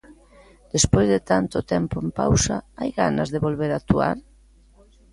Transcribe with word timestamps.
Despois 0.75 1.07
de 1.13 1.19
tanto 1.31 1.57
tempo 1.73 1.95
en 2.03 2.09
pausa, 2.19 2.57
hai 2.79 2.89
ganas 3.01 3.27
de 3.33 3.43
volver 3.45 3.71
actuar? 3.73 4.17